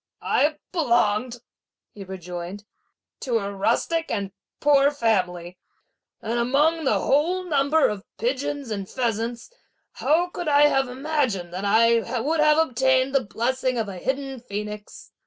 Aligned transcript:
"I 0.23 0.57
belonged," 0.71 1.41
he 1.93 2.03
rejoined, 2.03 2.65
"to 3.19 3.37
a 3.37 3.53
rustic 3.53 4.09
and 4.09 4.31
poor 4.59 4.89
family; 4.89 5.59
and 6.23 6.39
among 6.39 6.85
that 6.85 6.97
whole 7.01 7.43
number 7.43 7.87
of 7.87 8.03
pigeons 8.17 8.71
and 8.71 8.89
pheasants, 8.89 9.51
how 9.91 10.29
could 10.29 10.47
I 10.47 10.63
have 10.63 10.89
imagined 10.89 11.53
that 11.53 11.65
I 11.65 12.19
would 12.19 12.39
have 12.39 12.57
obtained 12.57 13.13
the 13.13 13.23
blessing 13.23 13.77
of 13.77 13.87
a 13.87 13.99
hidden 13.99 14.39
phoenix! 14.39 15.11